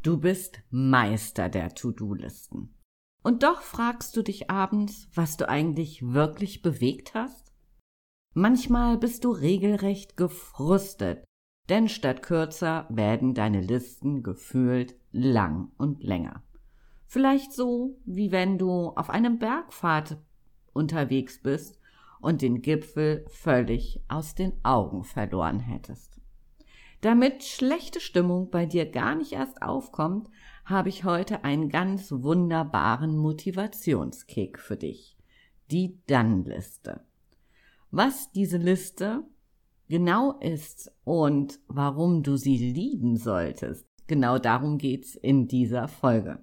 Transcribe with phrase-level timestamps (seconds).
[0.00, 2.72] Du bist Meister der To-Do-Listen.
[3.24, 7.52] Und doch fragst du dich abends, was du eigentlich wirklich bewegt hast?
[8.32, 11.24] Manchmal bist du regelrecht gefrustet,
[11.68, 16.44] denn statt kürzer werden deine Listen gefühlt lang und länger.
[17.06, 20.22] Vielleicht so, wie wenn du auf einem Bergpfad
[20.74, 21.80] unterwegs bist
[22.20, 26.17] und den Gipfel völlig aus den Augen verloren hättest.
[27.00, 30.28] Damit schlechte Stimmung bei dir gar nicht erst aufkommt,
[30.64, 35.16] habe ich heute einen ganz wunderbaren Motivationskick für dich.
[35.70, 37.00] Die Dann-Liste.
[37.90, 39.22] Was diese Liste
[39.88, 46.42] genau ist und warum du sie lieben solltest, genau darum geht's in dieser Folge.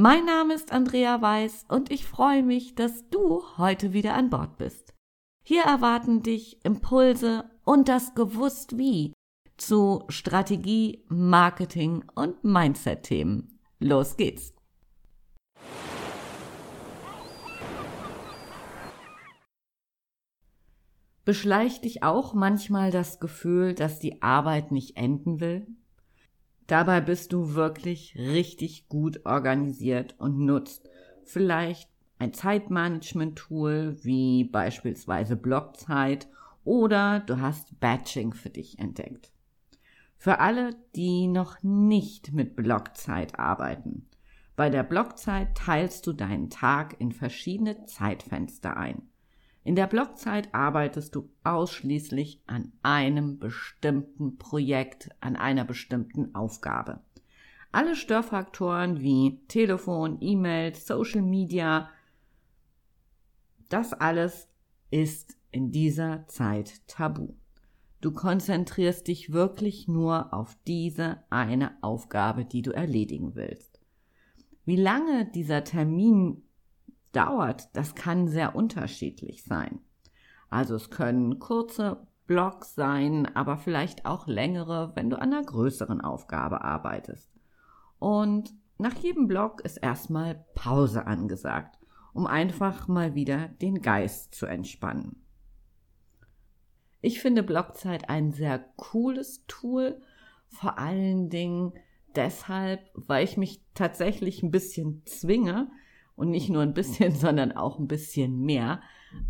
[0.00, 4.56] Mein Name ist Andrea Weiß und ich freue mich, dass du heute wieder an Bord
[4.56, 4.94] bist.
[5.42, 9.12] Hier erwarten dich Impulse und das Gewusst wie
[9.56, 13.58] zu Strategie, Marketing und Mindset-Themen.
[13.80, 14.54] Los geht's!
[21.24, 25.66] Beschleicht dich auch manchmal das Gefühl, dass die Arbeit nicht enden will?
[26.68, 30.90] Dabei bist du wirklich richtig gut organisiert und nutzt
[31.24, 36.28] vielleicht ein Zeitmanagement-Tool wie beispielsweise Blockzeit
[36.64, 39.32] oder du hast Batching für dich entdeckt.
[40.18, 44.06] Für alle, die noch nicht mit Blockzeit arbeiten.
[44.54, 49.08] Bei der Blockzeit teilst du deinen Tag in verschiedene Zeitfenster ein.
[49.68, 57.00] In der Blockzeit arbeitest du ausschließlich an einem bestimmten Projekt, an einer bestimmten Aufgabe.
[57.70, 61.90] Alle Störfaktoren wie Telefon, E-Mail, Social Media,
[63.68, 64.48] das alles
[64.90, 67.34] ist in dieser Zeit tabu.
[68.00, 73.78] Du konzentrierst dich wirklich nur auf diese eine Aufgabe, die du erledigen willst.
[74.64, 76.47] Wie lange dieser Termin
[77.18, 79.80] dauert, das kann sehr unterschiedlich sein.
[80.50, 86.00] Also es können kurze Blocks sein, aber vielleicht auch längere, wenn du an einer größeren
[86.00, 87.28] Aufgabe arbeitest.
[87.98, 91.76] Und nach jedem Block ist erstmal Pause angesagt,
[92.12, 95.24] um einfach mal wieder den Geist zu entspannen.
[97.00, 100.00] Ich finde Blockzeit ein sehr cooles Tool,
[100.46, 101.72] vor allen Dingen
[102.14, 105.68] deshalb, weil ich mich tatsächlich ein bisschen zwinge,
[106.18, 108.82] und nicht nur ein bisschen, sondern auch ein bisschen mehr,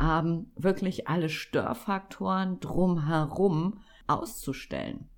[0.00, 5.08] ähm, wirklich alle Störfaktoren drumherum auszustellen.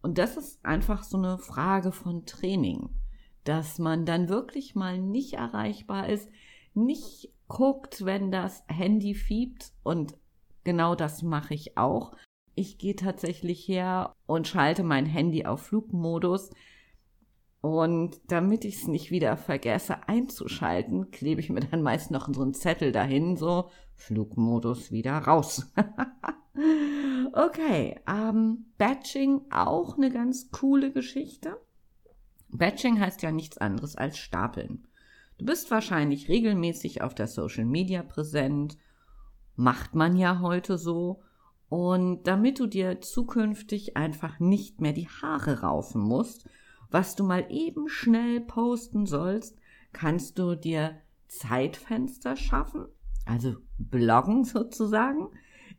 [0.00, 2.90] Und das ist einfach so eine Frage von Training,
[3.42, 6.30] dass man dann wirklich mal nicht erreichbar ist,
[6.74, 10.16] nicht guckt, wenn das Handy fiebt und
[10.62, 12.12] genau das mache ich auch.
[12.54, 16.50] Ich gehe tatsächlich her und schalte mein Handy auf Flugmodus,
[17.66, 22.42] und damit ich es nicht wieder vergesse einzuschalten, klebe ich mir dann meist noch so
[22.42, 25.72] einen Zettel dahin, so Flugmodus wieder raus.
[27.32, 31.56] okay, ähm, Batching auch eine ganz coole Geschichte.
[32.50, 34.86] Batching heißt ja nichts anderes als Stapeln.
[35.38, 38.78] Du bist wahrscheinlich regelmäßig auf der Social Media präsent,
[39.56, 41.20] macht man ja heute so.
[41.68, 46.48] Und damit du dir zukünftig einfach nicht mehr die Haare raufen musst,
[46.90, 49.58] was du mal eben schnell posten sollst,
[49.92, 52.86] kannst du dir Zeitfenster schaffen,
[53.24, 55.28] also bloggen sozusagen,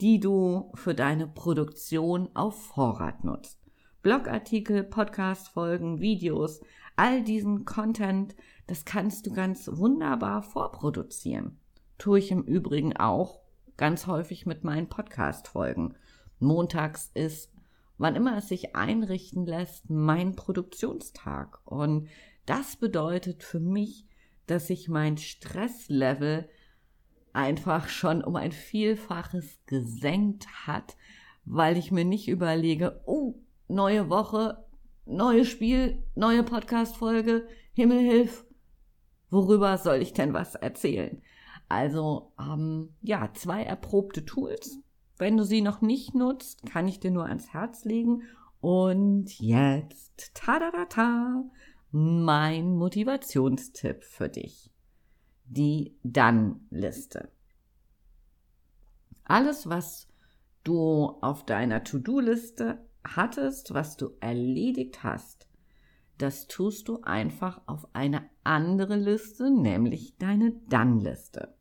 [0.00, 3.60] die du für deine Produktion auf Vorrat nutzt.
[4.02, 6.60] Blogartikel, Podcastfolgen, Videos,
[6.96, 8.34] all diesen Content,
[8.66, 11.58] das kannst du ganz wunderbar vorproduzieren.
[11.98, 13.40] Tue ich im Übrigen auch
[13.76, 15.94] ganz häufig mit meinen Podcast-Folgen.
[16.40, 17.52] Montags ist,
[18.02, 21.60] wann immer es sich einrichten lässt, mein Produktionstag.
[21.64, 22.08] Und
[22.46, 24.06] das bedeutet für mich,
[24.46, 26.48] dass sich mein Stresslevel
[27.32, 30.96] einfach schon um ein Vielfaches gesenkt hat,
[31.44, 33.36] weil ich mir nicht überlege, oh,
[33.68, 34.64] neue Woche,
[35.06, 38.44] neues Spiel, neue Podcast-Folge, Himmelhilf,
[39.30, 41.22] worüber soll ich denn was erzählen?
[41.68, 44.82] Also, ähm, ja, zwei erprobte Tools.
[45.22, 48.24] Wenn du sie noch nicht nutzt, kann ich dir nur ans Herz legen.
[48.60, 51.44] Und jetzt, ta da da ta,
[51.92, 54.72] mein Motivationstipp für dich.
[55.44, 57.30] Die Dann-Liste.
[59.22, 60.08] Alles, was
[60.64, 65.46] du auf deiner To-Do-Liste hattest, was du erledigt hast,
[66.18, 71.54] das tust du einfach auf eine andere Liste, nämlich deine Dann-Liste.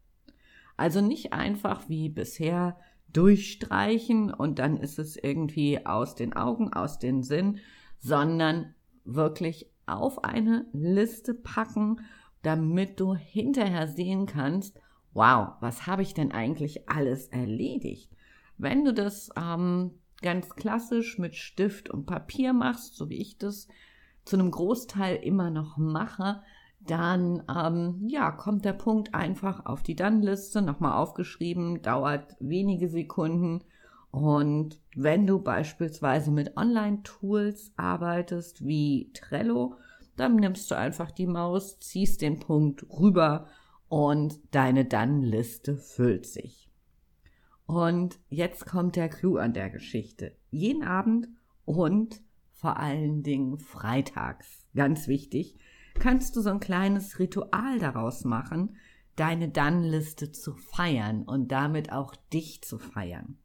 [0.77, 2.75] Also nicht einfach wie bisher
[3.13, 7.59] durchstreichen und dann ist es irgendwie aus den Augen, aus den Sinn,
[7.99, 8.73] sondern
[9.03, 12.01] wirklich auf eine Liste packen,
[12.41, 14.79] damit du hinterher sehen kannst,
[15.13, 18.11] wow, was habe ich denn eigentlich alles erledigt?
[18.57, 19.91] Wenn du das ähm,
[20.21, 23.67] ganz klassisch mit Stift und Papier machst, so wie ich das
[24.23, 26.41] zu einem Großteil immer noch mache,
[26.87, 33.63] dann ähm, ja, kommt der Punkt einfach auf die Dann-Liste, nochmal aufgeschrieben, dauert wenige Sekunden.
[34.09, 39.75] Und wenn du beispielsweise mit Online-Tools arbeitest wie Trello,
[40.17, 43.47] dann nimmst du einfach die Maus, ziehst den Punkt rüber
[43.87, 46.69] und deine Dann-Liste füllt sich.
[47.65, 50.35] Und jetzt kommt der Clou an der Geschichte.
[50.49, 51.29] Jeden Abend
[51.63, 55.57] und vor allen Dingen freitags, ganz wichtig,
[56.01, 58.75] kannst du so ein kleines Ritual daraus machen,
[59.15, 63.37] deine Dann-Liste zu feiern und damit auch dich zu feiern.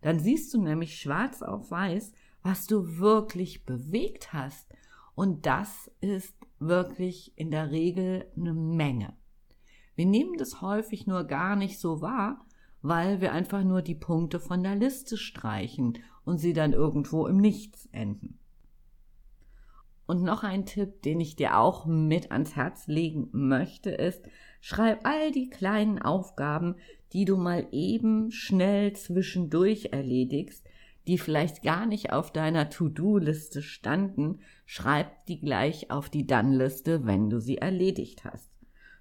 [0.00, 4.66] Dann siehst du nämlich schwarz auf weiß, was du wirklich bewegt hast.
[5.14, 9.16] Und das ist wirklich in der Regel eine Menge.
[9.94, 12.44] Wir nehmen das häufig nur gar nicht so wahr,
[12.82, 17.36] weil wir einfach nur die Punkte von der Liste streichen und sie dann irgendwo im
[17.36, 18.40] Nichts enden.
[20.08, 24.24] Und noch ein Tipp, den ich dir auch mit ans Herz legen möchte, ist,
[24.62, 26.76] schreib all die kleinen Aufgaben,
[27.12, 30.66] die du mal eben schnell zwischendurch erledigst,
[31.06, 37.28] die vielleicht gar nicht auf deiner To-Do-Liste standen, schreib die gleich auf die Dann-Liste, wenn
[37.28, 38.50] du sie erledigt hast.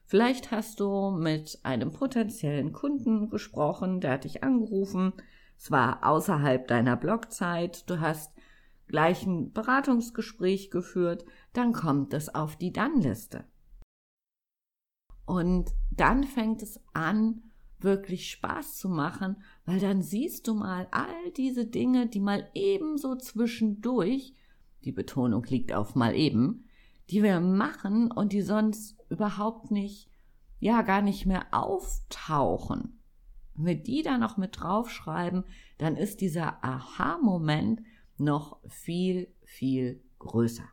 [0.04, 5.14] Vielleicht hast du mit einem potenziellen Kunden gesprochen, der hat dich angerufen,
[5.58, 8.37] es war außerhalb deiner Blogzeit, du hast
[8.88, 13.46] gleich ein Beratungsgespräch geführt, dann kommt es auf die Dann-Liste.
[15.26, 17.44] Und dann fängt es an,
[17.80, 23.16] wirklich Spaß zu machen, weil dann siehst du mal all diese Dinge, die mal ebenso
[23.16, 24.34] zwischendurch,
[24.84, 26.66] die Betonung liegt auf mal eben,
[27.10, 30.10] die wir machen und die sonst überhaupt nicht,
[30.60, 33.00] ja, gar nicht mehr auftauchen.
[33.54, 35.44] Wenn wir die da noch mit draufschreiben,
[35.78, 37.82] dann ist dieser Aha-Moment
[38.20, 40.68] noch viel, viel größer.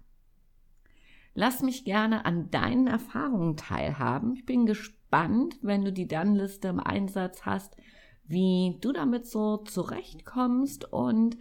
[1.35, 4.35] Lass mich gerne an deinen Erfahrungen teilhaben.
[4.35, 7.76] Ich bin gespannt, wenn du die Dann-Liste im Einsatz hast,
[8.25, 11.36] wie du damit so zurechtkommst und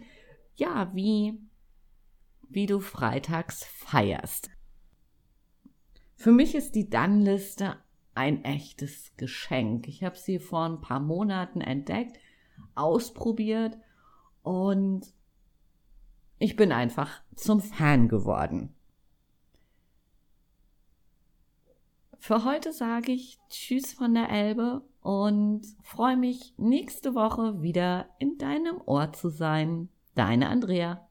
[0.56, 1.40] ja, wie,
[2.48, 4.50] wie du freitags feierst.
[6.16, 7.76] Für mich ist die Dann-Liste
[8.14, 9.88] ein echtes Geschenk.
[9.88, 12.18] Ich habe sie vor ein paar Monaten entdeckt,
[12.74, 13.76] ausprobiert
[14.42, 15.06] und
[16.44, 18.74] ich bin einfach zum Fan geworden.
[22.18, 28.36] Für heute sage ich Tschüss von der Elbe und freue mich nächste Woche wieder in
[28.36, 29.88] deinem Ohr zu sein.
[30.14, 31.03] Deine Andrea.